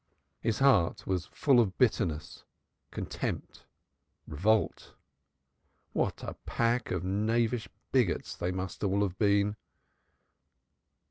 His 0.39 0.57
heart 0.57 1.05
was 1.05 1.27
full 1.27 1.59
of 1.59 1.77
bitterness, 1.77 2.43
contempt, 2.89 3.67
revolt. 4.25 4.95
What 5.93 6.23
a 6.23 6.33
pack 6.47 6.89
of 6.89 7.03
knavish 7.03 7.69
bigots 7.91 8.35
they 8.35 8.51
must 8.51 8.83
all 8.83 9.03
have 9.03 9.19
been! 9.19 9.55